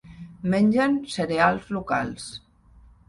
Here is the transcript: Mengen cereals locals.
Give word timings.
Mengen 0.53 0.95
cereals 1.15 1.69
locals. 1.77 2.29